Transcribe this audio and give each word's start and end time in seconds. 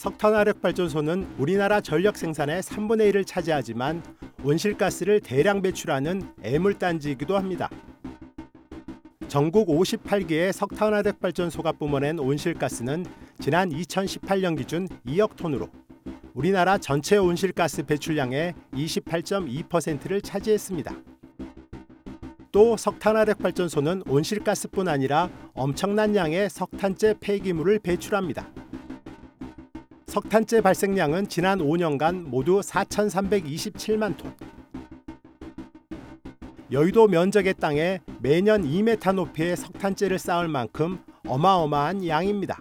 석탄화력발전소는 0.00 1.34
우리나라 1.36 1.82
전력 1.82 2.16
생산의 2.16 2.62
3분의 2.62 3.12
1을 3.12 3.26
차지하지만 3.26 4.02
온실가스를 4.42 5.20
대량 5.20 5.60
배출하는 5.60 6.22
애물단지이기도 6.42 7.36
합니다. 7.36 7.68
전국 9.28 9.68
58개의 9.68 10.52
석탄화력발전소가 10.52 11.72
뿜어낸 11.72 12.18
온실가스는 12.18 13.04
지난 13.40 13.68
2018년 13.68 14.56
기준 14.56 14.88
2억 15.06 15.36
톤으로 15.36 15.68
우리나라 16.32 16.78
전체 16.78 17.18
온실가스 17.18 17.82
배출량의 17.82 18.54
28.2%를 18.72 20.22
차지했습니다. 20.22 20.94
또 22.52 22.78
석탄화력발전소는 22.78 24.04
온실가스뿐 24.08 24.88
아니라 24.88 25.28
엄청난 25.52 26.16
양의 26.16 26.48
석탄재 26.48 27.16
폐기물을 27.20 27.80
배출합니다. 27.80 28.59
석탄재 30.10 30.60
발생량은 30.60 31.28
지난 31.28 31.60
5년간 31.60 32.24
모두 32.24 32.58
4,327만 32.58 34.16
톤. 34.16 34.34
여의도 36.72 37.06
면적의 37.06 37.54
땅에 37.54 38.00
매년 38.18 38.64
2m 38.64 39.14
높이의 39.14 39.56
석탄재를 39.56 40.18
쌓을 40.18 40.48
만큼 40.48 40.98
어마어마한 41.28 42.08
양입니다. 42.08 42.60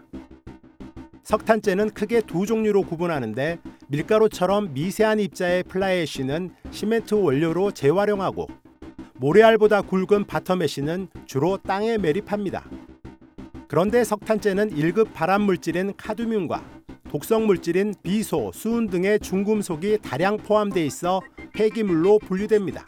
석탄재는 1.24 1.90
크게 1.90 2.22
두 2.22 2.46
종류로 2.46 2.84
구분하는데 2.84 3.58
밀가루처럼 3.88 4.76
미세한 4.76 5.20
입자의 5.20 5.64
fly 5.64 5.90
ash는 5.90 6.52
시멘트 6.70 7.16
원료로 7.16 7.72
재활용하고 7.72 8.46
모래알보다 9.16 9.82
굵은 9.82 10.26
bottom 10.26 10.63
ash는 10.63 11.08
주로 11.26 11.58
땅에 11.58 11.98
매립합니다. 11.98 12.70
그런데 13.68 14.04
석탄재는 14.04 14.70
1급 14.70 15.14
발암 15.14 15.42
물질인 15.42 15.94
카드뮴과 15.98 16.79
독성 17.10 17.48
물질인 17.48 17.96
비소, 18.04 18.52
수은 18.54 18.88
등의 18.88 19.20
중금속이 19.20 19.98
다량 20.04 20.38
포함돼 20.38 20.86
있어 20.86 21.22
폐기물로 21.54 22.20
분류됩니다. 22.20 22.86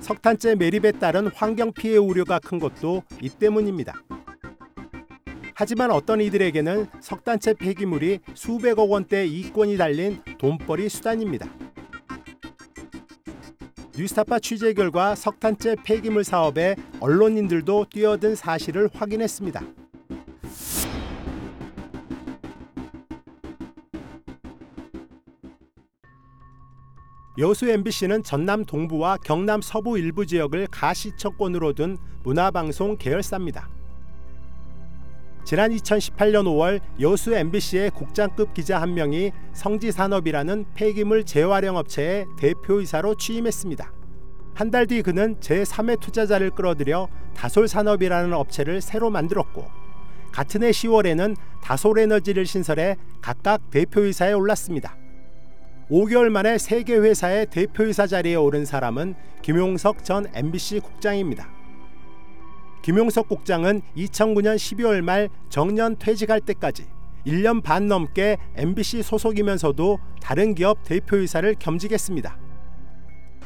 석탄재 0.00 0.54
매립에 0.54 0.92
따른 0.92 1.26
환경 1.34 1.70
피해 1.72 1.98
우려가 1.98 2.38
큰 2.38 2.58
것도 2.58 3.02
이 3.20 3.28
때문입니다. 3.28 3.92
하지만 5.54 5.90
어떤 5.90 6.22
이들에게는 6.22 6.86
석탄재 7.00 7.54
폐기물이 7.54 8.20
수백억 8.32 8.90
원대 8.90 9.26
이권이 9.26 9.76
달린 9.76 10.22
돈벌이 10.38 10.88
수단입니다. 10.88 11.46
뉴스타파 13.94 14.38
취재 14.38 14.72
결과 14.72 15.14
석탄재 15.14 15.76
폐기물 15.84 16.24
사업에 16.24 16.76
언론인들도 17.00 17.88
뛰어든 17.90 18.36
사실을 18.36 18.88
확인했습니다. 18.94 19.77
여수 27.38 27.68
MBC는 27.70 28.24
전남 28.24 28.64
동부와 28.64 29.18
경남 29.18 29.62
서부 29.62 29.96
일부 29.96 30.26
지역을 30.26 30.66
가시청권으로 30.72 31.72
둔 31.72 31.96
문화방송 32.24 32.96
계열사입니다. 32.98 33.68
지난 35.44 35.70
2018년 35.70 36.44
5월 36.46 36.80
여수 37.00 37.32
MBC의 37.32 37.90
국장급 37.92 38.54
기자 38.54 38.82
한 38.82 38.92
명이 38.92 39.30
성지산업이라는 39.52 40.66
폐기물 40.74 41.24
재활용 41.24 41.76
업체의 41.76 42.26
대표이사로 42.38 43.14
취임했습니다. 43.14 43.92
한 44.54 44.72
달 44.72 44.88
뒤 44.88 45.02
그는 45.02 45.36
제3의 45.38 46.00
투자자를 46.00 46.50
끌어들여 46.50 47.08
다솔산업이라는 47.36 48.32
업체를 48.32 48.80
새로 48.80 49.10
만들었고 49.10 49.64
같은 50.32 50.64
해 50.64 50.70
10월에는 50.70 51.36
다솔에너지를 51.62 52.44
신설해 52.44 52.96
각각 53.20 53.70
대표이사에 53.70 54.32
올랐습니다. 54.32 54.97
5개월 55.90 56.28
만에 56.28 56.58
세계 56.58 56.96
회사의 56.96 57.46
대표이사 57.46 58.06
자리에 58.06 58.34
오른 58.34 58.64
사람은 58.66 59.14
김용석 59.40 60.04
전 60.04 60.26
MBC 60.34 60.80
국장입니다. 60.80 61.48
김용석 62.82 63.28
국장은 63.28 63.80
2009년 63.96 64.56
12월 64.56 65.00
말 65.00 65.30
정년 65.48 65.96
퇴직할 65.96 66.40
때까지 66.40 66.86
1년 67.26 67.62
반 67.62 67.88
넘게 67.88 68.36
MBC 68.56 69.02
소속이면서도 69.02 69.98
다른 70.20 70.54
기업 70.54 70.84
대표이사를 70.84 71.54
겸직했습니다. 71.58 72.38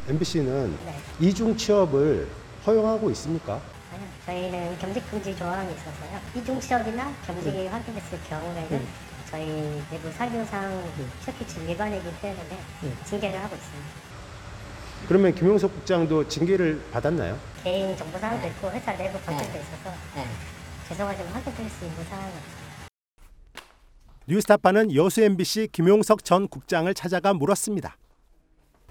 MBC는 0.08 0.70
네. 0.84 0.94
이중 1.20 1.56
취업을 1.56 2.26
허용하고 2.66 3.10
있습니까? 3.10 3.60
아니요, 3.92 4.08
저희는 4.26 4.78
경직 4.78 5.08
금지 5.10 5.36
조항이 5.36 5.72
있어서요. 5.72 6.20
이중 6.36 6.58
취업이나 6.60 7.12
경직이 7.24 7.66
확인됐을 7.68 8.18
경우에는 8.28 8.68
네. 8.68 8.82
저희 9.32 9.82
내부 9.90 10.12
사교상 10.12 10.70
규칙 11.24 11.66
위반이기 11.66 12.04
때문에 12.20 12.48
네. 12.82 13.04
징계를 13.06 13.42
하고 13.42 13.56
있습니다. 13.56 13.88
그러면 15.08 15.34
김용석 15.34 15.72
국장도 15.72 16.28
징계를 16.28 16.82
받았나요? 16.92 17.38
개인 17.64 17.96
정보 17.96 18.18
사항도 18.18 18.46
있고 18.48 18.70
회사 18.70 18.92
내부 18.92 19.18
검증도 19.24 19.52
네. 19.54 19.60
있어서 19.60 19.96
네. 20.16 20.26
죄송하지만 20.86 21.32
확인드릴 21.32 21.70
수 21.70 21.86
있는 21.86 22.04
사항은 22.04 22.28
없습니다. 22.28 22.62
뉴스타파는 24.26 24.94
여수 24.94 25.22
MBC 25.22 25.68
김용석 25.72 26.26
전 26.26 26.46
국장을 26.46 26.92
찾아가 26.92 27.32
물었습니다. 27.32 27.96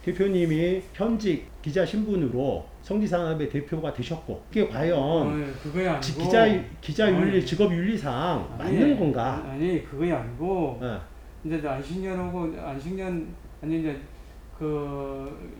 대표님이 0.04 0.82
현직 0.94 1.48
기자 1.62 1.86
신분으로 1.86 2.66
성지산업의 2.82 3.50
대표가 3.50 3.94
되셨고 3.94 4.42
이게 4.52 4.68
과연 4.68 4.98
어, 4.98 5.32
그거야 5.62 5.92
아니고 5.94 6.02
지- 6.02 6.18
기자 6.18 6.64
기자 6.82 7.12
윤리 7.12 7.38
아니. 7.38 7.46
직업 7.46 7.72
윤리상 7.72 8.56
아니, 8.60 8.80
맞는 8.80 9.00
건가? 9.00 9.44
아니 9.48 9.84
그거야 9.84 10.22
아니고 10.22 10.80
예. 10.82 10.98
이제 11.56 11.68
안식년하고 11.68 12.54
안식년 12.60 13.28
아니 13.62 13.80
이제 13.80 14.00
그 14.58 15.52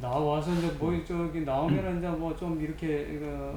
나와서 0.00 0.52
이제 0.52 0.68
뭐 0.78 0.92
저기 1.04 1.40
나오면은 1.40 1.98
이제 1.98 2.08
뭐 2.08 2.36
좀 2.36 2.60
이렇게 2.60 2.86
그 3.18 3.54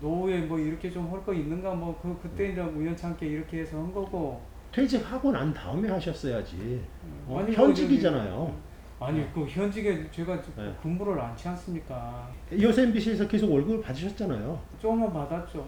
노후에 0.00 0.40
뭐 0.42 0.58
이렇게 0.58 0.90
좀 0.90 1.10
할 1.12 1.24
거 1.24 1.32
있는가 1.32 1.74
뭐 1.74 1.96
그 2.02 2.18
그때 2.22 2.52
이제 2.52 2.60
우연찮게 2.60 3.26
이렇게 3.26 3.60
해서 3.60 3.78
한 3.78 3.92
거고 3.92 4.40
퇴직하고 4.72 5.32
난 5.32 5.52
다음에 5.52 5.88
하셨어야지. 5.88 6.80
어, 7.26 7.38
아니, 7.40 7.54
뭐 7.56 7.66
현직이잖아요. 7.66 8.54
아니 9.00 9.32
그 9.32 9.46
현직에 9.46 10.10
제가 10.10 10.42
네. 10.56 10.74
근무를 10.82 11.18
않지 11.18 11.48
않습니까? 11.48 12.28
여수 12.60 12.82
MBC에서 12.82 13.26
계속 13.26 13.50
월급을 13.50 13.80
받으셨잖아요. 13.80 14.60
조금만 14.78 15.10
받았죠. 15.10 15.66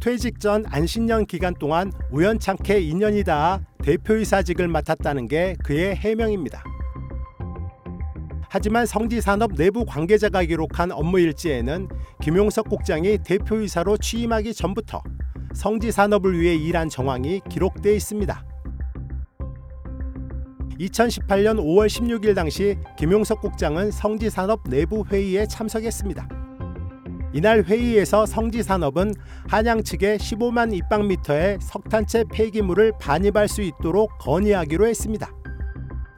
퇴직 0.00 0.40
전 0.40 0.64
안신년 0.66 1.26
기간 1.26 1.54
동안 1.54 1.92
우연찮게 2.10 2.80
인연이 2.80 3.24
닿아 3.24 3.60
대표이사직을 3.82 4.68
맡았다는 4.68 5.28
게 5.28 5.54
그의 5.62 5.96
해명입니다. 5.96 6.64
하지만 8.48 8.86
성지산업 8.86 9.52
내부 9.56 9.84
관계자가 9.84 10.42
기록한 10.44 10.90
업무 10.90 11.20
일지에는 11.20 11.88
김용석 12.22 12.70
국장이 12.70 13.18
대표이사로 13.18 13.98
취임하기 13.98 14.54
전부터 14.54 15.02
성지산업을 15.52 16.40
위해 16.40 16.54
일한 16.54 16.88
정황이 16.88 17.42
기록돼 17.50 17.94
있습니다. 17.94 18.44
2018년 20.78 21.58
5월 21.58 21.86
16일 21.86 22.34
당시 22.34 22.76
김용석 22.96 23.40
국장은 23.40 23.90
성지산업 23.90 24.62
내부 24.68 25.04
회의에 25.10 25.46
참석했습니다. 25.46 26.28
이날 27.34 27.62
회의에서 27.62 28.24
성지산업은 28.24 29.14
한양 29.48 29.82
측에 29.82 30.16
15만 30.16 30.72
입방미터의 30.72 31.58
석탄재 31.60 32.24
폐기물을 32.32 32.92
반입할 33.00 33.48
수 33.48 33.60
있도록 33.60 34.16
건의하기로 34.18 34.86
했습니다. 34.86 35.30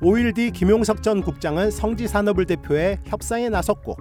5일 0.02 0.34
뒤 0.34 0.50
김용석 0.50 1.02
전 1.02 1.20
국장은 1.22 1.70
성지산업을 1.70 2.46
대표해 2.46 2.98
협상에 3.06 3.48
나섰고 3.48 3.96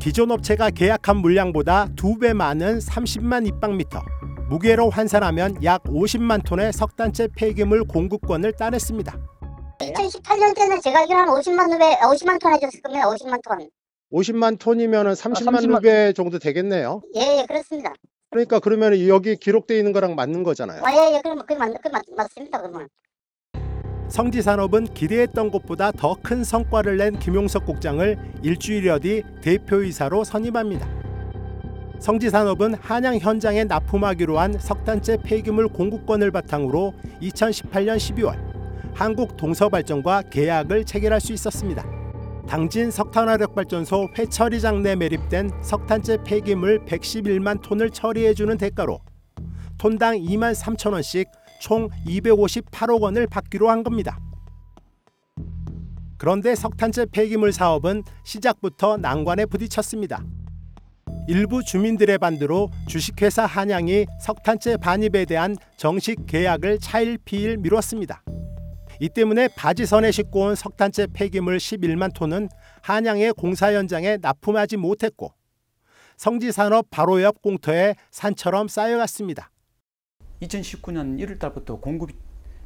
기존 0.00 0.30
업체가 0.30 0.70
계약한 0.70 1.16
물량보다 1.16 1.88
두배 1.96 2.32
많은 2.32 2.78
30만 2.78 3.48
입방미터, 3.48 4.00
무게로 4.48 4.90
환산하면 4.90 5.64
약 5.64 5.82
50만 5.84 6.44
톤의 6.44 6.72
석탄재 6.72 7.28
폐기물 7.34 7.84
공급권을 7.84 8.52
따냈습니다. 8.52 9.37
2018년 9.78 10.54
때는 10.56 10.80
제가 10.80 11.00
알기로 11.00 11.18
한 11.18 11.28
50만 11.28 11.70
루베, 11.70 11.96
50만 11.96 12.40
톤 12.40 12.52
해줬을 12.54 12.80
겁니다. 12.82 13.06
50만 13.08 13.40
톤. 13.42 13.68
50만 14.12 14.58
톤이면 14.58 15.12
30만 15.12 15.46
30만 15.46 15.66
루베 15.68 16.12
정도 16.14 16.38
되겠네요. 16.38 17.02
예, 17.16 17.40
예, 17.40 17.44
그렇습니다. 17.46 17.92
그러니까 18.30 18.58
그러면 18.58 19.06
여기 19.08 19.36
기록돼 19.36 19.78
있는 19.78 19.92
거랑 19.92 20.14
맞는 20.14 20.42
거잖아요. 20.42 20.82
아, 20.84 20.92
예, 20.92 21.14
예, 21.16 21.20
그럼 21.22 21.42
그 21.46 21.52
맞, 21.54 21.72
그 21.82 21.88
맞, 21.88 22.02
맞습니다. 22.16 22.60
그러면. 22.60 22.88
성지 24.08 24.40
산업은 24.40 24.94
기대했던 24.94 25.50
것보다 25.50 25.92
더 25.92 26.16
큰 26.22 26.42
성과를 26.42 26.96
낸 26.96 27.18
김용석 27.18 27.66
국장을 27.66 28.16
일주일여 28.42 28.98
뒤 29.00 29.22
대표이사로 29.42 30.24
선임합니다. 30.24 30.88
성지 32.00 32.30
산업은 32.30 32.74
한양 32.74 33.18
현장에 33.18 33.64
납품하기로 33.64 34.38
한 34.38 34.58
석탄재 34.58 35.18
폐기물 35.24 35.68
공급권을 35.68 36.30
바탕으로 36.30 36.94
2018년 37.20 37.96
12월 37.96 38.47
한국 38.98 39.36
동서발전과 39.36 40.22
계약을 40.22 40.84
체결할 40.84 41.20
수 41.20 41.32
있었습니다. 41.32 41.86
당진 42.48 42.90
석탄화력발전소 42.90 44.08
회처리장 44.18 44.82
내 44.82 44.96
매립된 44.96 45.52
석탄재 45.62 46.24
폐기물 46.24 46.84
111만 46.84 47.62
톤을 47.62 47.90
처리해주는 47.90 48.58
대가로 48.58 48.98
톤당 49.78 50.16
2만 50.16 50.52
3천 50.52 50.94
원씩 50.94 51.28
총 51.60 51.88
258억 52.08 53.00
원을 53.00 53.28
받기로 53.28 53.70
한 53.70 53.84
겁니다. 53.84 54.18
그런데 56.16 56.56
석탄재 56.56 57.06
폐기물 57.12 57.52
사업은 57.52 58.02
시작부터 58.24 58.96
난관에 58.96 59.46
부딪혔습니다. 59.46 60.24
일부 61.28 61.62
주민들의 61.62 62.18
반대로 62.18 62.68
주식회사 62.88 63.46
한양이 63.46 64.06
석탄재 64.20 64.78
반입에 64.78 65.24
대한 65.24 65.56
정식 65.76 66.26
계약을 66.26 66.80
차일피일 66.80 67.58
미뤘습니다. 67.58 68.24
이 69.00 69.08
때문에 69.08 69.48
바지선에 69.48 70.10
싣고 70.10 70.40
온 70.40 70.54
석탄재 70.54 71.08
폐기물 71.12 71.58
11만 71.58 72.12
톤은 72.14 72.48
한양의 72.82 73.32
공사 73.34 73.72
현장에 73.72 74.16
납품하지 74.16 74.76
못했고 74.76 75.32
성지산업 76.16 76.88
바로 76.90 77.22
옆 77.22 77.40
공터에 77.42 77.94
산처럼 78.10 78.66
쌓여갔습니다. 78.66 79.50
2019년 80.42 81.18
1월 81.20 81.38
달부터 81.38 81.78
공급이 81.78 82.14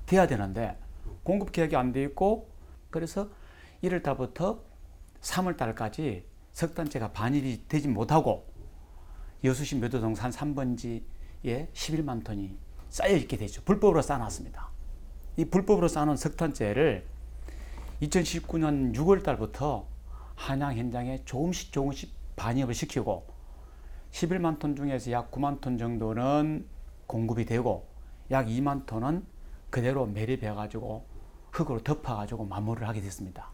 돼야 0.07 0.27
되는데 0.27 0.79
공급 1.23 1.53
계약이 1.53 1.77
안 1.77 1.93
돼 1.93 2.03
있고 2.05 2.51
그래서 2.91 3.29
1월 3.85 4.03
달부터 4.03 4.65
3월 5.21 5.57
달까지 5.57 6.25
석탄재가 6.53 7.13
반입이 7.13 7.69
되지 7.69 7.89
못하고 7.89 8.51
여수시 9.45 9.77
묘도동 9.77 10.15
산 10.15 10.31
3번지에 10.31 11.03
11만 11.45 12.25
톤이 12.25 12.57
쌓여 12.89 13.17
있게 13.17 13.37
되죠. 13.37 13.63
불법으로 13.65 14.01
쌓아놨습니다. 14.03 14.71
이 15.37 15.45
불법으로 15.47 15.89
쌓아놓은 15.89 16.17
석탄재를 16.17 17.05
2019년 18.03 18.95
6월 18.95 19.23
달부터 19.23 19.87
한양 20.35 20.77
현장에 20.77 21.23
조금씩 21.25 21.73
조금씩 21.73 22.13
반입을 22.37 22.75
시키고 22.75 23.27
11만 24.11 24.59
톤 24.59 24.77
중에서 24.77 25.11
약 25.13 25.31
9만 25.31 25.61
톤 25.61 25.79
정도는 25.79 26.67
공급이 27.07 27.47
되고 27.47 27.87
약 28.31 28.47
2만 28.47 28.85
톤은 28.87 29.25
그대로 29.71 30.07
매립해 30.07 30.53
가지고 30.53 31.07
흙으로 31.51 31.81
덮어 31.81 32.17
가지고 32.17 32.45
마무리를 32.45 32.87
하게 32.87 33.01
됐습니다. 33.01 33.51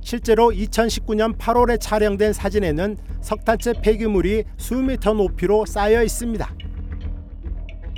실제로 0.00 0.50
2019년 0.50 1.38
8월에 1.38 1.78
촬영된 1.80 2.32
사진에는 2.32 2.98
석탄재 3.20 3.74
폐기물이 3.82 4.44
수미터 4.56 5.14
높이로 5.14 5.64
쌓여 5.64 6.02
있습니다. 6.02 6.54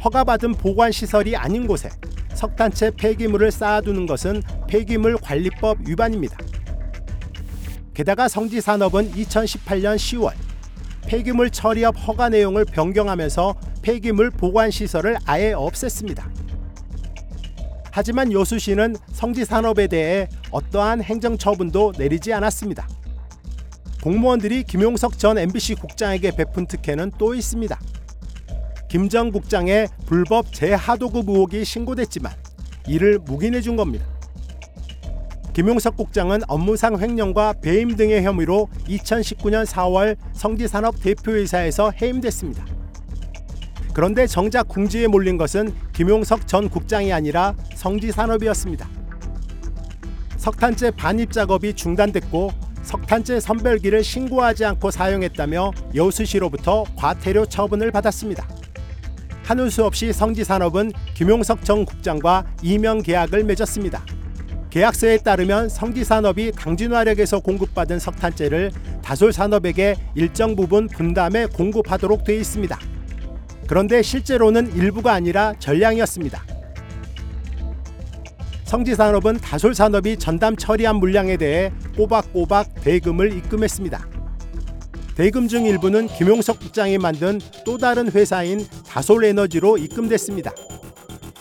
허가받은 0.05 0.53
보관 0.53 0.93
시설이 0.93 1.35
아닌 1.35 1.67
곳에 1.67 1.89
석탄재 2.35 2.93
폐기물을 2.97 3.51
쌓아두는 3.51 4.07
것은 4.07 4.43
폐기물 4.69 5.17
관리법 5.17 5.79
위반입니다. 5.87 6.37
게다가 7.95 8.29
성지 8.29 8.61
산업은 8.61 9.13
2018년 9.13 9.97
10월 9.97 10.33
폐기물 11.07 11.51
처리업 11.51 11.95
허가 12.07 12.29
내용을 12.29 12.65
변경하면서 12.65 13.55
폐기물 13.83 14.31
보관 14.31 14.71
시설을 14.71 15.17
아예 15.27 15.53
없앴습니다. 15.53 16.25
하지만 17.93 18.33
여수시는 18.33 18.97
성지 19.13 19.45
산업에 19.45 19.87
대해 19.87 20.29
어떠한 20.51 21.03
행정 21.03 21.39
처분도 21.39 21.93
내리지 21.97 22.33
않았습니다. 22.33 22.89
공무원들이 24.03 24.65
김용석 24.65 25.19
전 25.19 25.39
MBC 25.39 25.77
국장에게 25.77 26.33
베푼 26.33 26.67
특혜는 26.67 27.13
또 27.17 27.35
있습니다. 27.35 27.79
김 28.95 29.09
전 29.09 29.33
국장의 29.33 29.89
불법 30.07 30.53
재하도급 30.53 31.29
의혹이 31.29 31.65
신고됐지만 31.65 32.33
이를 32.87 33.19
묵인해 33.19 33.61
준 33.61 33.75
겁니다. 33.75 34.07
김용석 35.53 35.97
국장은 35.97 36.43
업무상 36.47 37.01
횡령과 37.01 37.55
배임 37.55 37.97
등의 37.97 38.23
혐의로 38.23 38.69
2019년 38.87 39.67
4월 39.67 40.17
성지산업 40.33 41.03
대표이사에서 41.03 41.91
해임됐습니다. 41.91 42.65
그런데 43.93 44.29
정작 44.29 44.69
궁지에 44.69 45.09
몰린 45.09 45.39
것은 45.39 45.75
김용석 45.93 46.47
전 46.47 46.69
국장이 46.69 47.13
아니라 47.13 47.57
성지산업이었습니다. 47.75 48.89
석탄재 50.37 50.93
반입 50.93 51.33
작업이 51.33 51.75
중단됐고 51.75 52.53
석탄재 52.85 53.41
선별기를 53.41 54.05
신고하지 54.05 54.65
않고 54.67 54.93
사용했다며 54.93 55.73
여수시로부터 55.97 56.85
과태료 56.95 57.47
처분을 57.47 57.91
받았습니다. 57.91 58.47
하는 59.45 59.69
수 59.71 59.85
없이 59.85 60.13
성지산업은 60.13 60.93
김용석 61.15 61.65
전 61.65 61.85
국장과 61.85 62.47
이명 62.63 63.03
계약을 63.03 63.45
맺었습니다. 63.45 64.03
계약서에 64.71 65.19
따르면 65.19 65.69
성지산업이 65.69 66.53
당진화력에서 66.53 67.41
공급받은 67.41 67.99
석탄재를 68.01 68.73
다솔산업에게 69.03 69.97
일정 70.15 70.57
부분 70.57 70.89
분담해 70.89 71.47
공급하도록 71.47 72.25
돼 72.25 72.37
있습니다. 72.37 72.77
그런데 73.69 74.03
실제로는 74.03 74.75
일부가 74.75 75.13
아니라 75.13 75.53
전량이었습니다. 75.59 76.43
성지산업은 78.65 79.39
다솔산업이 79.39 80.17
전담 80.19 80.57
처리한 80.57 80.97
물량에 80.97 81.37
대해 81.37 81.71
꼬박꼬박 81.97 82.83
대금을 82.83 83.37
입금했습니다. 83.37 84.14
대금 85.17 85.47
중 85.47 85.65
일부는 85.65 86.09
김용석 86.09 86.59
국장이 86.59 86.99
만든 86.99 87.39
또 87.65 87.79
다른 87.79 88.11
회사인 88.11 88.67
다솔에너지로 88.85 89.79
입금됐습니다. 89.79 90.53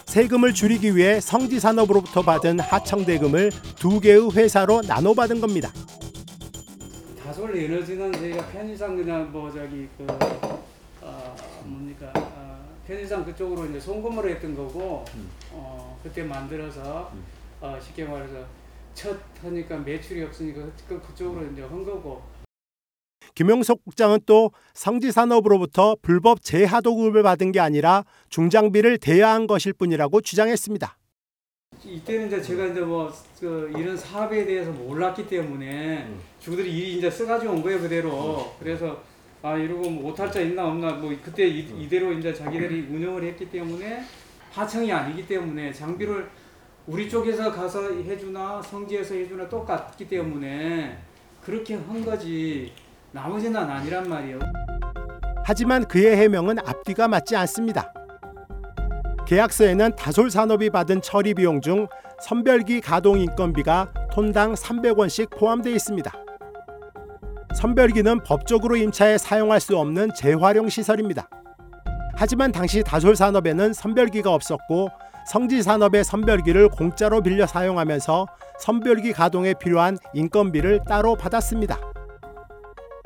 세금을 0.05 0.53
줄이기 0.53 0.95
위해 0.95 1.19
성지산업으로부터 1.19 2.21
받은 2.21 2.59
하청 2.59 3.03
대금을 3.03 3.49
두 3.75 3.99
개의 3.99 4.29
회사로 4.31 4.83
나눠 4.83 5.15
받은 5.15 5.41
겁니다. 5.41 5.71
다솔 7.23 7.57
에너지는 7.57 8.13
저희가 8.13 8.45
편의상 8.49 8.95
그냥 8.95 9.31
뭐 9.31 9.51
저기 9.51 9.87
그 9.97 10.05
어, 11.01 11.35
뭡니까 11.63 12.13
어, 12.15 12.59
편의상 12.85 13.25
그쪽으로 13.25 13.65
이제 13.65 13.79
송금을 13.79 14.29
했던 14.29 14.55
거고 14.55 15.03
어, 15.51 15.99
그때 16.03 16.21
만들어서 16.21 17.11
어, 17.59 17.79
쉽게 17.83 18.03
말해서 18.03 18.35
첫 18.93 19.17
하니까 19.41 19.77
매출이 19.77 20.21
없으니까 20.21 20.61
그 20.87 21.01
그쪽으로 21.01 21.51
이제 21.51 21.63
한 21.63 21.83
거고 21.83 22.32
김용석 23.35 23.83
국장은 23.83 24.19
또 24.25 24.51
성지산업으로부터 24.73 25.95
불법 26.01 26.41
재하도급을 26.41 27.23
받은 27.23 27.51
게 27.51 27.59
아니라 27.59 28.03
중장비를 28.29 28.97
대여한 28.97 29.47
것일 29.47 29.73
뿐이라고 29.73 30.21
주장했습니다. 30.21 30.97
이때는 31.85 32.27
이제 32.27 32.41
제가 32.41 32.67
이제 32.67 32.81
뭐 32.81 33.11
그 33.43 33.69
이런 33.77 33.97
사업에 33.97 34.45
대해서 34.45 34.71
몰랐기 34.71 35.27
때문에 35.27 36.07
주들이 36.39 36.71
일이 36.71 36.97
이제 36.97 37.11
써가지고 37.11 37.55
온 37.55 37.61
거예요 37.61 37.81
그대로. 37.81 38.55
그래서 38.57 39.03
아 39.41 39.57
이러고 39.57 39.89
뭐 39.89 40.13
오탈자 40.13 40.39
있나 40.39 40.65
없나 40.65 40.93
뭐 40.93 41.13
그때 41.21 41.45
이, 41.45 41.59
이대로 41.77 42.13
이제 42.13 42.33
자기들이 42.33 42.87
운영을 42.89 43.21
했기 43.25 43.49
때문에 43.49 44.01
하청이 44.53 44.89
아니기 44.93 45.27
때문에 45.27 45.73
장비를 45.73 46.29
우리 46.87 47.09
쪽에서 47.09 47.51
가서 47.51 47.91
해주나 47.91 48.61
성지에서 48.61 49.13
해주나 49.15 49.49
똑같기 49.49 50.07
때문에 50.07 50.97
그렇게 51.41 51.75
한 51.75 52.05
거지 52.05 52.71
나머지는 53.13 53.57
아니란 53.57 54.09
말이에요. 54.09 54.39
하지만 55.45 55.85
그의 55.85 56.17
해명은 56.17 56.57
앞뒤가 56.59 57.07
맞지 57.07 57.35
않습니다. 57.35 57.93
계약서에는 59.27 59.95
다솔 59.95 60.31
산업이 60.31 60.71
받은 60.71 61.01
처리 61.01 61.35
비용 61.35 61.61
중 61.61 61.87
선별기 62.19 62.81
가동 62.81 63.19
인건비가 63.19 63.93
톤당 64.11 64.53
300원씩 64.55 65.37
포함되어 65.37 65.73
있습니다. 65.73 66.11
선별기는 67.53 68.23
법적으로 68.23 68.75
임차에 68.77 69.19
사용할 69.19 69.59
수 69.59 69.77
없는 69.77 70.09
재활용 70.15 70.69
시설입니다. 70.69 71.29
하지만 72.15 72.51
당시 72.51 72.81
다솔 72.83 73.15
산업에는 73.15 73.73
선별기가 73.73 74.33
없었고 74.33 74.89
성지 75.27 75.61
산업의 75.61 76.03
선별기를 76.03 76.69
공짜로 76.69 77.21
빌려 77.21 77.45
사용하면서 77.45 78.25
선별기 78.59 79.13
가동에 79.13 79.53
필요한 79.53 79.97
인건비를 80.13 80.81
따로 80.87 81.15
받았습니다. 81.15 81.92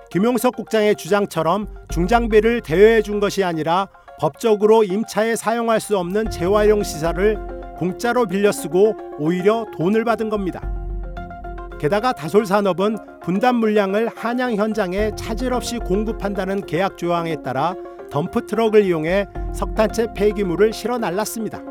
김용석 0.09 0.55
국장의 0.55 0.95
주장처럼 0.95 1.67
중장비를 1.89 2.61
대여해 2.61 3.01
준 3.01 3.19
것이 3.19 3.43
아니라 3.43 3.89
법적으로 4.19 4.83
임차에 4.83 5.35
사용할 5.35 5.79
수 5.79 5.97
없는 5.97 6.29
재활용 6.29 6.81
시설을 6.81 7.37
공짜로 7.77 8.25
빌려 8.25 8.51
쓰고 8.51 8.95
오히려 9.19 9.65
돈을 9.77 10.05
받은 10.05 10.29
겁니다. 10.29 10.61
게다가 11.79 12.13
다솔 12.13 12.45
산업은 12.45 12.97
분담 13.21 13.57
물량을 13.57 14.09
한양 14.15 14.55
현장에 14.55 15.11
차질 15.15 15.53
없이 15.53 15.77
공급한다는 15.77 16.65
계약 16.65 16.97
조항에 16.97 17.43
따라 17.43 17.75
덤프 18.09 18.47
트럭을 18.47 18.85
이용해 18.85 19.27
석탄재 19.53 20.13
폐기물을 20.15 20.73
실어 20.73 20.97
날랐습니다. 20.97 21.61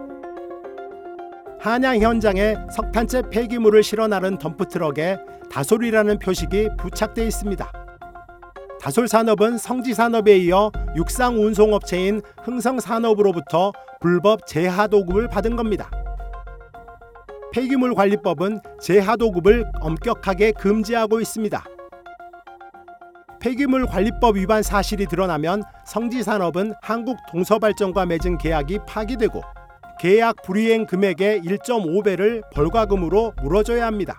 한양 1.58 2.00
현장에 2.00 2.54
석탄재 2.70 3.22
폐기물을 3.30 3.82
실어 3.82 4.06
나른 4.06 4.38
덤프 4.38 4.68
트럭에 4.68 5.18
다솔이라는 5.50 6.18
표식이 6.18 6.68
부착돼 6.78 7.26
있습니다. 7.26 7.85
다솔산업은 8.86 9.58
성지산업에 9.58 10.38
이어 10.38 10.70
육상 10.94 11.34
운송업체인 11.34 12.22
흥성산업으로부터 12.44 13.72
불법 14.00 14.46
재하도급을 14.46 15.26
받은 15.26 15.56
겁니다. 15.56 15.90
폐기물 17.52 17.96
관리법은 17.96 18.60
재하도급을 18.80 19.64
엄격하게 19.80 20.52
금지하고 20.52 21.20
있습니다. 21.20 21.64
폐기물 23.40 23.86
관리법 23.86 24.36
위반 24.36 24.62
사실이 24.62 25.06
드러나면 25.06 25.64
성지산업은 25.84 26.74
한국 26.80 27.16
동서발전과 27.28 28.06
맺은 28.06 28.38
계약이 28.38 28.78
파기되고 28.86 29.42
계약 29.98 30.42
불이행 30.42 30.86
금액의 30.86 31.40
1.5배를 31.40 32.42
벌과금으로 32.54 33.32
물어줘야 33.42 33.84
합니다. 33.84 34.16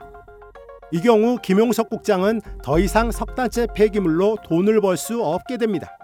이 0.91 1.01
경우 1.01 1.38
김용석 1.41 1.89
국장은 1.89 2.41
더 2.63 2.79
이상 2.79 3.12
석탄재 3.12 3.67
폐기물로 3.75 4.38
돈을 4.46 4.79
벌 4.82 4.96
수 4.98 5.22
없게 5.22 5.58
됩니다. 5.58 5.98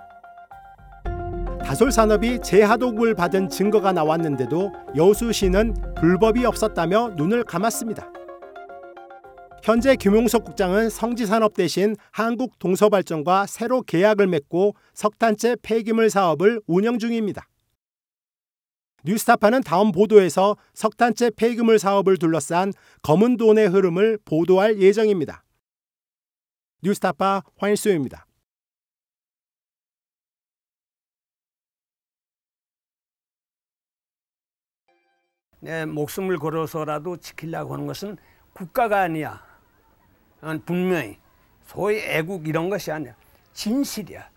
다솔 1.63 1.91
산업이 1.91 2.39
재하도급을 2.43 3.15
받은 3.15 3.49
증거가 3.49 3.93
나왔는데도 3.93 4.71
여수시는 4.95 5.95
불법이 5.95 6.45
없었다며 6.45 7.13
눈을 7.15 7.43
감았습니다. 7.45 8.11
현재 9.63 9.95
김용석 9.95 10.43
국장은 10.43 10.89
성지산업 10.89 11.53
대신 11.53 11.95
한국동서발전과 12.11 13.45
새로 13.47 13.81
계약을 13.81 14.27
맺고 14.27 14.75
석탄재 14.93 15.55
폐기물 15.63 16.09
사업을 16.09 16.59
운영 16.67 16.99
중입니다. 16.99 17.47
뉴스타파는 19.05 19.63
다음 19.63 19.91
보도에서 19.91 20.55
석탄재 20.73 21.31
폐기물 21.35 21.77
사업을 21.77 22.17
둘러싼 22.17 22.71
검은 23.01 23.37
돈의 23.37 23.67
흐름을 23.67 24.19
보도할 24.25 24.79
예정입니다. 24.79 25.43
뉴스타파 26.81 27.43
황일수입니다. 27.57 28.25
내 35.59 35.85
목숨을 35.85 36.39
걸어서라도 36.39 37.15
지키려고 37.17 37.73
하는 37.73 37.87
것은 37.87 38.17
국가가 38.51 39.01
아니야. 39.01 39.41
난 40.41 40.61
분명히 40.65 41.17
소위 41.65 41.99
애국 41.99 42.49
이런 42.49 42.69
것이 42.69 42.91
아니야. 42.91 43.15
진실이야. 43.53 44.32